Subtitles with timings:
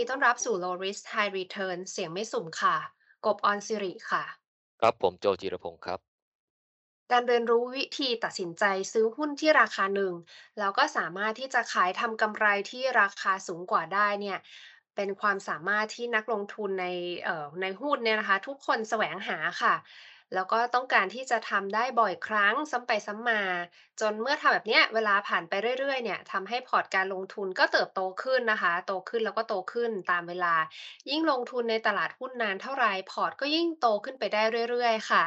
[0.00, 2.76] ดีต้อนรับสู่ Low Risk High Return เสียงไม่สุ่มค่ะ
[3.26, 4.24] กบออนสิริค่ะ
[4.80, 6.00] ครับผมโจจิรพงศ์ครับ
[7.12, 10.12] การเรียนรู้วิธีตัดสินใจซื้อหุ้นที่ราคาหนึ่ง
[10.58, 14.38] แล้วก็สามารถที่จะขายทำกำไรที่ราคาสูงกว่าได้เนี่ย
[14.96, 16.86] เป็นความสามารถที่นักลงทุนใน
[17.24, 19.74] เอ่อในหุ้นเนี่ยนะคะ ทุกคนแสวงหาค่ะ
[20.34, 23.42] แล้วก็ต้องการที่จะทำได้บ่อยครั้งซ้ำไปซ้ำมา
[24.00, 30.54] จนเมื่อทำแบบเนี้ยเวลาผ่านไปเรื่อยๆเนี่ยทำให้พอร์ตการลงทุนก็เติบโตขึ้นนะคะ โตขึ้นแล้วก็โตขึ้นตามเวลา
[31.10, 35.24] ยิ่งลงทุนในตลาดหุ้นนานเท่าไรพอร์ตก็ยิ่งโตขึ้นไปได้เรื่อยๆ ค่ะ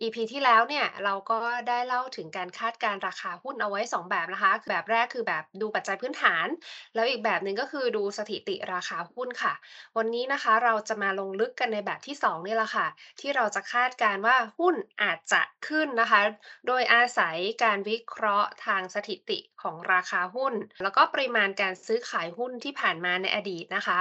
[0.00, 1.38] EP ที่แล้วเนี่ยเราก็
[1.68, 6.46] ได้เล่าถึงการคาดการราคาหุ้นเอาไว้ 2 แบบนะคะ แบบแรกคือแบบดูปัจจัยพื้นฐาน
[6.94, 9.54] แล้วอีกแบบหนึ่งก็คือดูสถิติราคาหุ้นค่ะ
[9.96, 12.86] วันนี้นะคะเราจะมาลงลึกกันในแบบที่2นี่แหละค่ะ
[13.20, 16.20] ที่เราจะคาดการณ์ว่าหุ้นอาจจะขึ้นนะคะ
[16.66, 24.00] โดยอาศัยการวิเคราะห์ทางสถิติของราคาหุ้น แล้วก็ปริมาณการซื้อขายหุ้นที่ผ่านมาในอดีตนะคะ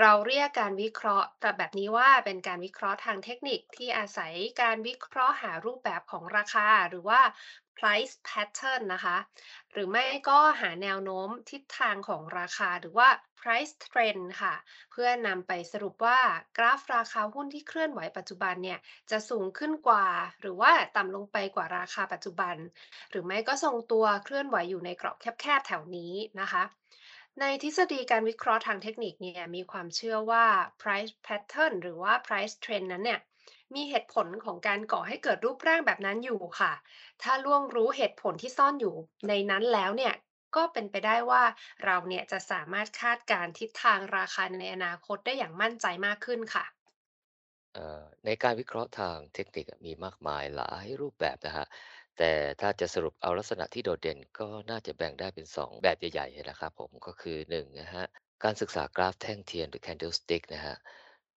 [0.00, 7.20] เราเรียกการวิเคราะห์แบบนี้ว่าเป็นการวิเคราะห์ทางเทคนิคที่อาศัยการวิเคราะห์หารูปแบบของราคา หรือว่า
[7.78, 9.16] price pattern นะคะ
[9.72, 13.08] หรือไม่ก็หาแนวโน้มทิศทางของราคาหรือว่า
[13.40, 14.54] price trend ค่ะ
[14.90, 16.18] เพื่อนำไปสรุปว่า
[16.58, 18.78] กราฟราคาหุ้นที่เคลื่อนไหวปัจจุบันเนี่ย
[19.10, 20.06] จะสูงขึ้นกว่า
[20.40, 22.56] หรือว่าต่ำลงไปกว่าราคาปัจจุบัน
[23.10, 26.64] หรือไม่ก็ทรงตัวเคลื่อนไหวอยู่ในกรอบแคบๆแถวนี้นะคะ
[27.40, 30.46] ในทฤษฎีการวิเคราะห์ทางเทคนิคเนี่ยมีความเชื่อว่า
[30.80, 33.20] price pattern หรือว่า price trend นั้นเนี่ย
[33.74, 36.72] มีเหตุผลของการก่อให้เกิดรูปร่างแบบนั้นอยู่ค่ะ
[37.22, 38.94] ถ้าล่วงรู้เหตุผลที่ซ่อนอยู่
[39.28, 40.14] ในนั้นแล้วเนี่ย
[40.56, 41.42] ก็เป็นไปได้ว่า
[41.84, 46.64] เราเนี่ยจะสามารถคาดการณ์ทิศทางราคาในอนาคตได้อย่างมั่นใจมากขึ้นค่ะ
[47.74, 51.66] เอ่อในการวิเคราะห์ทางเทคนิคมีมากมายหลายรูปแบบนะฮะ
[52.18, 58.04] แต่ถ้าจะสรุปเอาลักษณะที่โดดเด่นก็น่าจะแบ่งได้เป็น 2 แบบใหญ่ๆนะครับผมก็คือ1นะฮะ
[58.44, 60.76] การศึกษากราฟแท่งเทียนหรือ candlestick นะฮะ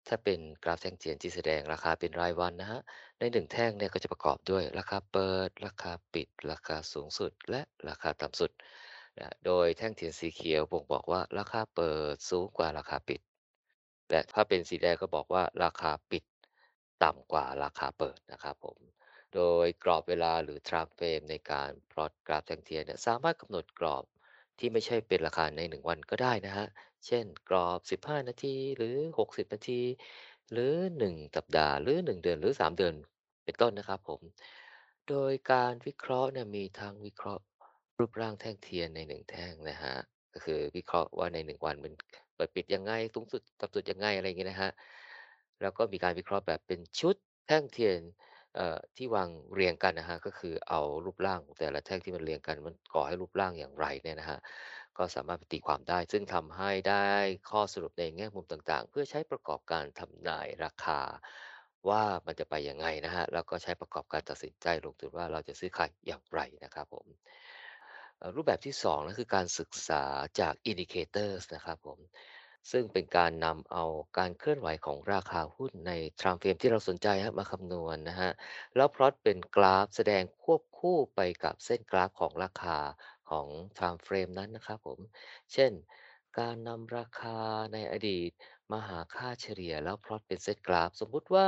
[0.09, 2.81] ถ้าเป็นกราฟแท่งเทียนที่แสดงราคาเป็นรายวันนะฮะ
[3.19, 8.51] ใน1แท่งเนี่ยก็จะประกอบด้วยราคาเปิด ราคาปิด ราคาสูงสุด และราคาต่ำสุด
[9.19, 13.21] นะโดยแท่งเทียนสีเขียวบ่งบอกว่าราคาเปิดสูงกว่าราคาปิด
[14.11, 16.23] และถ้าเป็นสีแดงก็บอกว่าราคาปิด
[17.03, 18.77] ต่ำกว่าราคาเปิดนะครับผม
[19.35, 24.03] โดยกรอบเวลาหรือ time frame ในการพลอตกราฟแท่งเทียนเนี่ยสามารถกำหนดกรอบ
[24.59, 26.67] ที่ไม่ใช่เป็นราคาใน 1 วันก็ได้นะฮะ
[27.07, 29.81] เช่นกรอบ 15 นาทีหรือ 60 นาที
[30.51, 32.93] หรือ 1 สัปดาห์หรือ 1 เดือนหรือ 3 เดือน
[33.45, 34.21] เป็นต้นนะครับผม
[35.09, 37.43] โดยการวิเคราะห์เนี่ยมีทั้งวิเคราะห์
[37.97, 39.95] รูปร่างแท่งเทียนใน 1 แท่งนะฮะ
[40.33, 41.93] ก็คือวิเคราะห์ว่าใน 1 วันมัน
[42.35, 44.71] เปิดปิดยังไงสูงสุดต่ำสุดยังไงอะไรอย่างงี้ยนะครับ
[45.61, 47.15] แล้วก็มีการวิเคราะห์แบบเป็นชุด
[47.47, 47.99] แท่งเทียน
[48.55, 54.39] เอ่อที่วางเรียงกันนะครับก็คือเอารูปร่างของแต่ละแท่งที่มันเรียงกันมันก่อให้รูปร่างอย่างไรเนี่ยนะครับ
[54.97, 57.07] ก็สามารถไปตีความได้ ซึ่งทำให้ได้
[57.49, 60.99] ข้อสรุปในแง่มุมต่างๆ เพื่อใช้ประกอบการทำนายราคา
[61.89, 67.07] ว่ามันจะไปยังไงนะครับแล้วก็ใช้ประกอบการตัดสินใจลงทุนว่าเราจะซื้อขายอย่างไรนะครับผม
[68.17, 70.03] เอ่อรูปแบบที่2นั่นคือการศึกษา
[70.39, 71.99] จาก indicators นะครับผม
[72.71, 73.85] ซึ่งเป็นการนำเอา
[74.17, 77.07] การเคลื่อนไหวของราคาหุ้นใน time frame ที่เราสนใจ
[77.39, 78.31] มาคำนวณนะฮะ
[78.75, 82.77] แล้วพลอตเป็นกราฟแสดงควบคู่ไปกับเส้นกราฟของราคา
[83.29, 84.99] ของ time frame นั้นนะครับผม
[85.53, 85.71] เช่น
[86.39, 87.37] การนำราคา
[87.73, 88.31] ในอดีต
[88.71, 91.47] มาหาค่าเฉลี่ยแล้วพลอตเป็นเส้นกราฟ สมมุติว่า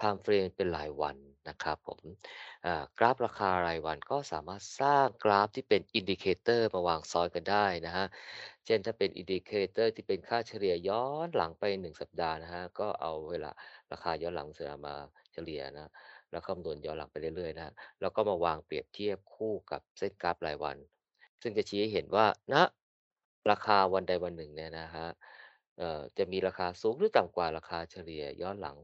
[0.00, 1.16] Time Frame เป็นรายวัน
[1.48, 2.00] นะครับผม
[2.98, 8.06] กราฟราคารายวันก็สามารถสร้างกราฟที่เป็น Indicator มาวางซ้อนกันได้นะฮะ
[8.66, 13.50] เช่นถ้าเป็น Indicator ที่เป็นค่าเฉลี่ยย้อนหลังไป 1 สัปดาห์นะครับก็เอาเวลา
[13.92, 14.94] ราคาย้อนหลังเสือมา
[15.32, 15.90] เฉลี่ยนะ
[16.30, 20.76] แล้วคำนวณย้อนหลังไปเรื่อยๆนะแล้วก็มาวางเปรียบเทียบคู่กับเส้นกราฟรายวัน
[21.42, 22.54] ซึ่งจะชี้ให้เห็นว่าณ
[23.50, 25.12] ราคาวันใดวันหนึ่งเนี่ยนะครับ
[25.78, 28.76] เอ่อจะมีราคาสูงหรือต่ำกว่าราคาเฉลี่ยย้อนหลัง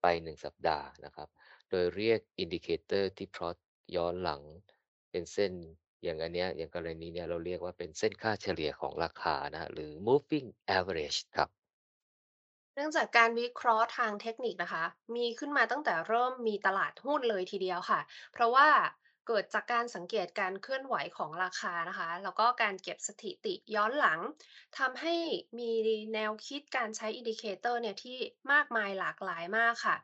[0.00, 1.28] ไป 1 สัปดาห์นะครับ
[1.70, 3.56] โดยเรียก indicator ที่พลอต
[3.96, 4.42] ย้อนหลัง
[5.10, 5.52] เป็นเส้น
[6.04, 11.48] อย่างอันเนี้ยอย่างกรณีเนี้ยเราเรียกว่าเป็นเส้นค่าเฉลี่ยของราคานะหรือ moving average ครับ
[12.74, 14.84] เนื่องจากการวิเคราะห์ทางเทคนิคนะคะ
[15.16, 18.00] มีขึ้นมาตั้งแต่เริ่มมีตลาดหุ้นเลยทีเดียวค่ะ
[18.32, 18.68] เพราะว่า
[19.28, 24.20] เกิดจากการสังเกตการเคลื่อนไหวของราคานะคะ แล้วก็การเก็บสถิติย้อนหลัง
[24.78, 25.14] ทำให้
[25.58, 25.70] มี
[26.14, 28.18] แนวคิดการใช้ indicator เนี่ยที่
[28.52, 29.96] มากมายหลากหลายมากค่ะ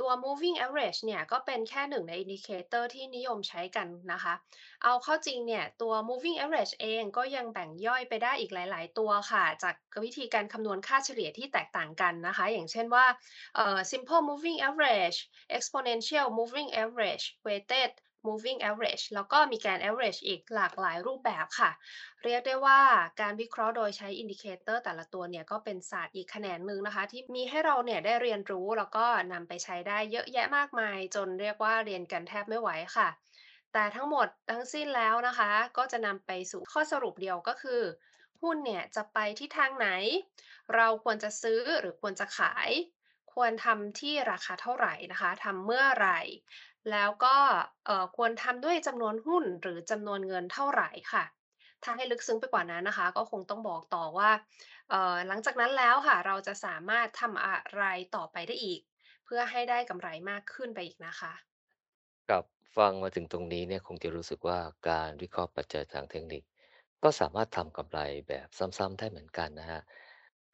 [0.00, 4.34] ตัว moving average เนี่ยก็เป็นแค่หนึ่งใน indicator ที่นิยมใช้กันนะคะ
[4.84, 13.06] เอาเข้าจริงเนี่ยตัว moving average เองก็ยังแบ่งย่อยไปได้อีกหลาย ๆ ตัวค่ะ จากวิธีการคำนวณค่าเฉลี่ยที่แตกต่างกันนะคะ อย่างเช่นว่า
[13.90, 15.18] simple moving average
[15.56, 17.90] exponential moving average weighted
[18.26, 21.70] moving average แล้วก็มีการ average อีกหลากหลายรูปแบบค่ะ
[22.24, 22.80] เรียกได้ว่า
[23.20, 33.08] การวิเคราะห์โดยใช้ indicator แต่ละตัวเนี่ยก็เป็นศาสตร์อีกแขนงหนึ่งนะคะ ที่มีให้เราเนี่ยได้เรียนรู้แล้วก็นำไปใช้ได้เยอะแยะมากมาย จนเรียกว่าเรียนกันแทบไม่ไหวค่ะ
[33.72, 37.82] แต่ทั้งหมดทั้งสิ้นแล้วนะคะ ก็จะนำไปสู่ข้อสรุปเดียวก็คือ
[38.42, 39.88] หุ้นเนี่ยจะไปที่ทางไหน
[40.74, 42.70] เราควรจะซื้อหรือควรจะขาย
[43.32, 46.20] ควรทำที่ราคาเท่าไหร่นะคะทำเมื่อไหร่
[46.92, 47.36] แล้วก็
[48.16, 51.24] ควรทำด้วยจำนวนหุ้นหรือจำนวนเงินเท่าไหร่ค่ะ
[51.82, 54.30] ถ้าให้ลึกซึ้งไปกว่านั้นนะคะ ก็คงต้องบอกต่อว่า
[55.28, 57.84] หลังจากนั้นแล้วค่ะ เราจะสามารถทำอะไร
[58.16, 58.80] ต่อไปได้อีก
[59.24, 61.32] เพื่อให้ได้กำไรมากขึ้นไปอีกนะคะ
[62.28, 62.44] ครับ
[62.76, 64.58] ฟังมาถึงตรงนี้เนี่ยคงจะรู้สึกว่า
[64.88, 66.42] การวิเคราะห์ปัจจัยทางเทคนิค
[67.02, 69.80] ก็สามารถทำกำไรแบบซ้ำๆได้เหมือนกันนะฮะ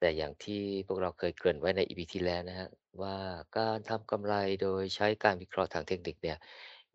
[0.04, 2.68] แต่อย่างที่พวกเราเคยเกริ่นไว้ใน EP ที่แล้วนะฮะ
[3.02, 3.16] ว่า
[3.58, 6.38] การทำกำไรโดยใช้การวิเคราะห์ทางเทคนิคเนี่ย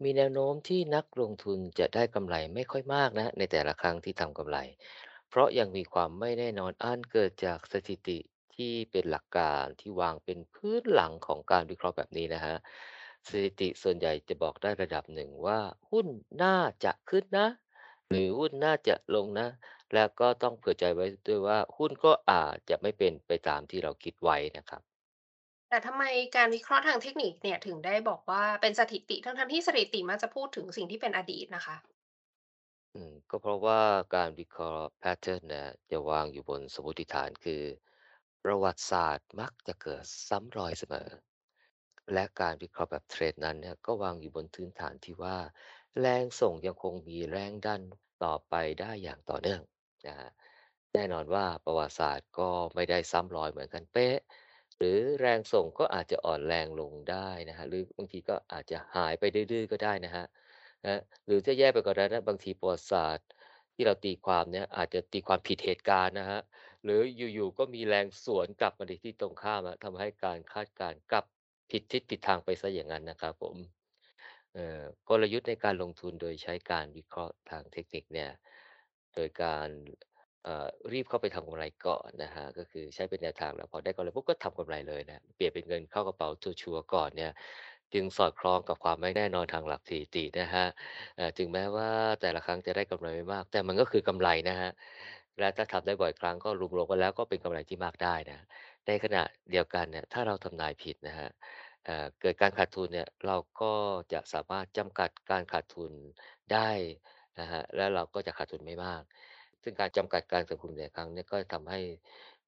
[0.03, 4.57] มีแนวโน้มที่นักลงทุนจะได้กำไรไม่ค่อยมากนะในแต่ละครั้งที่ทำกำไร
[5.29, 8.17] เพราะยังมีความไม่แน่นอนอันเกิดจากสถิติ
[8.55, 12.55] ที่เป็นหลักการที่วางเป็นพื้นหลังของการวิเคราะห์แบบนี้นะฮะ
[13.27, 15.59] สถิติส่วนใหญ่จะบอกได้ระดับหนึ่งว่า
[15.89, 16.07] หุ้น
[16.43, 17.47] น่าจะขึ้นนะ
[18.09, 19.47] หรือหุ้นน่าจะลงนะ
[19.93, 24.81] แล้วก็ต้องเผื่อใจไว้ด้วยว่า หุ้นก็อาจจะไม่เป็นไปตามที่เราคิดไว้นะครับ
[25.69, 26.03] แต่ทำไม
[26.35, 31.75] การวิเคราะห์ทางเทคนิคเนี่ยถึงได้บอกว่าเป็นสถิติทั้งๆที่สถิติมักจะพูดถึงสิ่งที่เป็นอดีตนะคะ
[32.95, 33.81] อืมก็เพราะว่า
[34.15, 37.63] การวิเคราะห์ pattern เนี่ยจะวางอยู่บนสมมติฐานคือ
[38.43, 41.09] ประวัติศาสตร์มักจะเกิดซ้ำรอยเสมอ
[42.13, 45.37] และการวิเคราะห์แบบเทรนด์นั้นเนี่ยก็วางอยู่บนพื้นฐานที่ว่า
[45.99, 47.81] แรงส่งยังคงมีแรงดัน
[48.23, 49.61] ต่อไปได้อย่างต่อเนื่อง
[50.07, 50.29] นะฮะ
[50.93, 54.17] แน่นอนว่าประวัติศาสตร์ก็ไม่ได้ซ้ำรอยเหมือนกันเป๊ะ
[54.77, 60.25] หรือแรงส่งก็อาจจะอ่อนแรงลงได้นะฮะหรือบางทีก็อาจจะหายไปดื้อๆก็ได้นะฮะ
[60.85, 63.27] นะหรือจะแย่ไปกว่านั้นนะบางทีประวัติศาสตร์
[63.75, 66.41] ที่เราตีความเนี่ยอาจจะตีความผิดเหตุการณ์นะครับ
[66.83, 67.01] หรือ
[67.33, 71.25] อยู่ๆก็มีแรงสวนกลับมาในที่ตรงข้ามอะทำให้การคาดการณ์กลับ
[71.71, 73.55] ผิดทิศผิดทางไปเสียอย่างนั้นนะครับผม
[75.09, 78.29] กลยุทธ์ในการลงทุนโดยใช้การวิเคราะห์ทางเทคนิคเนี่ย
[79.15, 79.69] โดยการ
[80.43, 86.29] เอ่อ รีบเข้าไปทำกำไรก่อนนะครับ ก็คือใช้เป็นแนวทาง แล้วพอได้กำไรปุ๊บ ก็ทำกำไรเลยนะเปลี่ยนเป็นเงินเข้ากระเป๋า
[86.61, 87.31] ชัวร์ ๆ ก่อนเนี่ย
[87.93, 90.67] จึงสอดคล้องกับความไม่แน่นอนทางหลักสถิตินะครับ
[91.17, 91.89] เอ่อ ถึงแม้ว่า
[92.21, 94.71] แต่ละครั้งจะได้กำไรไม่มาก แต่มันก็คือกำไรนะครับ
[95.39, 98.45] และถ้าทำได้บ่อยครั้ง ก็รวม ๆ กันแล้ว ก็เป็นกำไรที่มากได้นะ
[98.87, 101.29] ในขณะเดียวกันเนี่ย ถ้าเราทำนายผิดนะครับ
[101.85, 103.73] เอ่อ เกิดการขาดทุนเนี่ย เราก็
[104.13, 105.91] จะสามารถจำกัดการขาดทุน
[106.53, 106.69] ได้
[107.39, 109.01] นะครับแล้วเราก็จะขาดทุนไม่มาก
[109.63, 111.79] ซึ่งการจำกัดการขาดทุนแต่ละครั้งนี่ก็ทำให้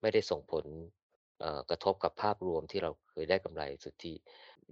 [0.01, 0.65] ไม่ได้ส่งผล
[1.69, 4.13] กระทบกับภาพรวมที่เราเคยได้กำไรสุทธิ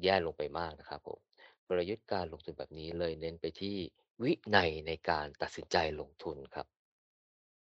[0.03, 1.19] แย่ลงไปมากนะครับผม
[1.67, 3.77] กลยุทธ์การลงทุนแบบนี้เลยเน้นไปที่
[4.23, 6.67] วินัยในการตัดสินใจลงทุนครับ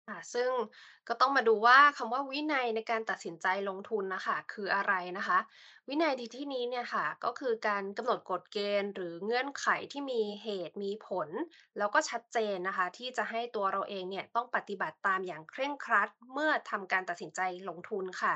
[0.09, 0.51] ค่ะซึ่ง
[1.09, 5.39] ก็ต้องมาดูว่าคำว่าวินัยในการตัดสินใจลงทุนนะคะคืออะไรนะคะ
[5.89, 11.29] วินัยในที่นี้เนี่ยค่ะก็คือการกำหนดกฎเกณฑ์ หรือเงื่อนไขที่มีเหตุมีผล
[11.79, 18.35] แล้วก็ชัดเจนนะคะ ที่จะให้ตัวเราเองเนี่ยต้องปฏิบัติตามอย่างเคร่งครัด เมื่อทำการตัดสินใจลงทุนค่ะ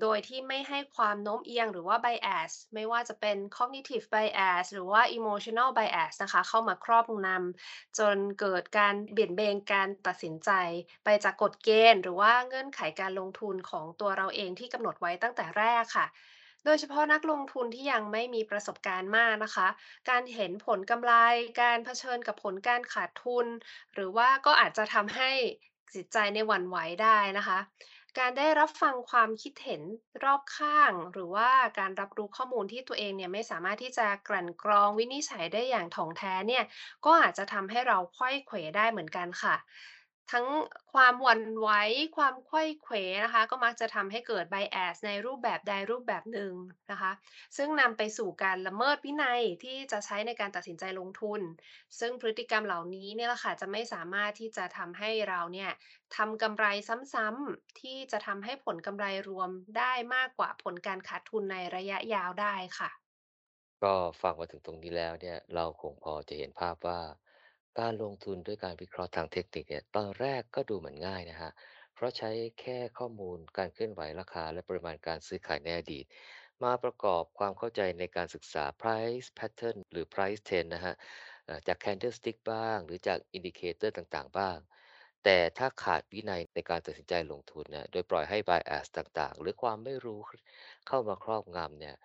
[0.00, 10.50] โดยที่ไม่ให้ความโน้มเอียงหรือว่า bias ไม่ว่าจะเป็น cognitive bias หรือว่า emotional bias นะคะเข้ามาครอบงำจนเกิดการเบี่ยงเบนการตัดสินใจ
[11.04, 16.06] ไปจากกฎเกณฑ์ หรือว่าเงื่อนไขการลงทุนของตัวเราเองที่กำหนดไว้ตั้งแต่แรกค่ะ
[16.66, 19.68] โดยเฉพาะนักลงทุนที่ยังไม่มีประสบการณ์มากนะคะ
[20.10, 21.12] การเห็นผลกำไร
[21.62, 23.46] การเผชิญกับผลการขาดทุน
[23.94, 25.30] หรือว่าก็อาจจะทำให้
[25.94, 27.58] จิตใจในหวั่นไหวได้นะคะ
[28.18, 29.82] การได้รับฟังความคิดเห็น
[30.24, 36.64] รอบข้าง หรือว่าการรับรู้ข้อมูลที่ตัวเองเนี่ยไม่สามารถที่จะกลั่นกรองวินิจฉัยได้อย่างถ่องแท้เนี่ย
[37.04, 39.54] ก็อาจจะทำให้เราไขว้เขวได้เหมือนกันค่ะ
[40.32, 40.46] ทั้ง
[40.92, 41.68] ความหวั่นไหว
[42.16, 46.52] ความไขว้เขวนะคะ ก็มักจะทำให้เกิด bias ในรูปแบบใดรูปแบบหนึ่ง
[46.90, 47.12] นะคะ
[47.56, 51.40] ซึ่งนำไปสู่การละเมิดวินัยที่จะใช้ในการตัดสินใจลงทุน
[51.98, 55.70] ซึ่งพฤติกรรมเหล่านี้เนี่ยแหละค่ะจะไม่สามารถที่จะทำให้เราเนี่ย
[56.16, 56.66] ทำกำไร
[57.14, 62.90] ซ้ำๆที่จะทำให้ผลกำไรรวมได้มากกว่าผลการขาดทุนในระยะยาวได้ค่ะ
[63.82, 67.00] ก็ฟังมาถึงตรงนี้แล้วเนี่ย เราคงพอจะเห็นภาพว่า
[67.78, 71.50] การลงทุนด้วยการวิเคราะห์ทางเทคนิคเนี่ยตอนแรกก็ดูเหมือนง่ายนะฮะ
[71.94, 72.30] เพราะใช้
[72.60, 76.04] แค่ข้อมูลการเคลื่อนไหวราคา และปริมาณการซื้อขายในอดีต
[76.64, 80.94] มาประกอบความเข้าใจในการศึกษา price pattern หรือ price trend นะฮะ
[81.66, 84.58] จาก candlestick บ้าง หรือจาก indicator ต่างๆ บ้าง
[85.24, 90.20] แต่ถ้าขาดวินัยในการตัดสินใจลงทุนเนี่ยโดยปล่อยให้ bias ต่างๆ หรือความไม่รู้
[90.88, 91.96] เข้ามาครอบงำเนี่ย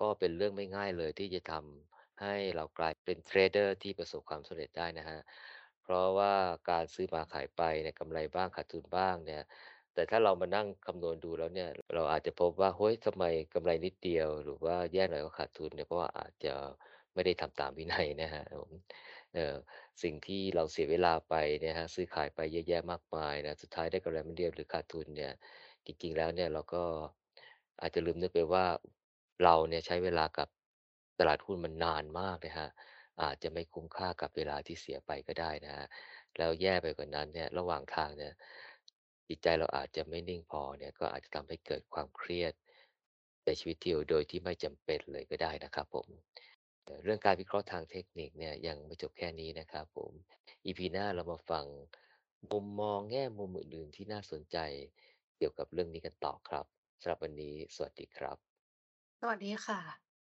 [0.00, 5.20] ก็เป็นเรื่องไม่ง่ายเลยที่จะทำ ให้เรากลายเป็นเทรดเดอร์ที่ประสบความสำเร็จได้นะครับ
[5.82, 6.32] เพราะว่า
[6.70, 9.42] การซื้อมาขายไปเนี่ยกำไรบ้างขาดทุนบ้างเนี่ย
[9.94, 16.54] แต่ถ้าเรามานั่งคำนวณดูแล้วเนี่ย เราอาจจะพบว่า เฮ้ยทำไมกำไรนิดเดียว หรือว่าแย่หน่อยก็ขาดทุนเนี่ย เพราะว่าอาจจะ
[17.14, 18.72] ไม่ได้ทำตามวินัยนะครับผม
[19.34, 19.54] เออ
[20.02, 25.32] สิ่งที่เราเสียเวลาไปเนี่ยครับซื้อขายไปเยอะแยะมากมายนะ สุดท้ายได้กำไรนิดเดียวหรือขาดทุนเนี่ย
[25.86, 26.82] จริงๆแล้วเนี่ยเราก็
[27.80, 28.64] อาจจะลืมนึกไปว่า
[29.44, 30.48] เราเนี่ยใช้เวลากับ
[31.18, 32.70] ตลาดหุ้นมันนานมากนะครับ
[33.22, 35.86] อาจจะไม่คุ้มค่ากับเวลาที่เสียไปก็ได้นะครับ
[36.38, 38.32] แล้วแย่ไปกว่านั้นเนี่ยระหว่างทางเนี่ย
[39.28, 42.52] จิตใจเราอาจจะไม่นิ่งพอเนี่ยก็อาจจะทำให้เกิดความเครียด
[43.44, 46.08] ในชีวิตที่โดยที่ไม่จำเป็นเลยก็ได้นะครับผม
[47.04, 50.12] เรื่องการวิเคราะห์ทางเทคนิคเนี่ยยังไม่จบแค่นี้นะครับผม
[50.64, 51.66] EP หน้าเรามาฟัง
[52.50, 54.58] มุมมองแง่มุมอื่นๆที่น่าสนใจ
[55.36, 56.66] เกี่ยวกับเรื่องนี้กันต่อครับ
[57.00, 58.54] สำหรับวันนี้ สวัสดีครับ
[59.20, 60.13] สวัสดีค่ะ